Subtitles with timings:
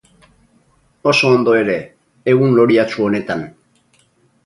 [1.11, 1.77] Oso ondo ere,
[2.35, 3.49] egun loriatsu honetan!